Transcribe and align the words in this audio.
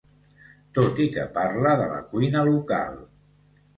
Tot 0.77 1.01
i 1.05 1.07
que 1.17 1.27
parla 1.37 1.73
de 1.83 1.85
la 1.93 2.01
cuina 2.15 2.47
local 2.51 3.01